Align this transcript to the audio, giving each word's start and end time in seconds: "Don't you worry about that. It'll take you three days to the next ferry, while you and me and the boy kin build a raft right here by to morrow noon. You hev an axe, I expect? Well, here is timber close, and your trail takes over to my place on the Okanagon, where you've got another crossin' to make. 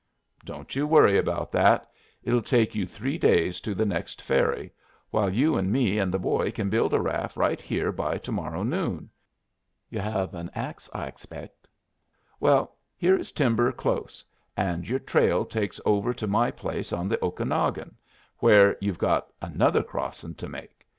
"Don't 0.43 0.75
you 0.75 0.87
worry 0.87 1.15
about 1.19 1.51
that. 1.51 1.87
It'll 2.23 2.41
take 2.41 2.73
you 2.73 2.87
three 2.87 3.19
days 3.19 3.59
to 3.61 3.75
the 3.75 3.85
next 3.85 4.19
ferry, 4.19 4.71
while 5.11 5.29
you 5.31 5.55
and 5.57 5.71
me 5.71 5.99
and 5.99 6.11
the 6.11 6.17
boy 6.17 6.49
kin 6.49 6.71
build 6.71 6.95
a 6.95 6.99
raft 6.99 7.37
right 7.37 7.61
here 7.61 7.91
by 7.91 8.17
to 8.17 8.31
morrow 8.31 8.63
noon. 8.63 9.11
You 9.91 9.99
hev 9.99 10.33
an 10.33 10.49
axe, 10.55 10.89
I 10.91 11.05
expect? 11.05 11.67
Well, 12.39 12.77
here 12.97 13.15
is 13.15 13.31
timber 13.31 13.71
close, 13.71 14.25
and 14.57 14.89
your 14.89 14.97
trail 14.97 15.45
takes 15.45 15.79
over 15.85 16.15
to 16.15 16.25
my 16.25 16.49
place 16.49 16.91
on 16.91 17.07
the 17.07 17.23
Okanagon, 17.23 17.93
where 18.39 18.77
you've 18.81 18.97
got 18.97 19.31
another 19.39 19.83
crossin' 19.83 20.33
to 20.33 20.49
make. 20.49 20.87